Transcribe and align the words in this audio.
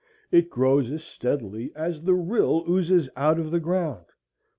It 0.31 0.49
grows 0.49 0.89
as 0.89 1.03
steadily 1.03 1.71
as 1.75 2.01
the 2.01 2.15
rill 2.15 2.65
oozes 2.67 3.07
out 3.15 3.37
of 3.37 3.51
the 3.51 3.59
ground. 3.59 4.07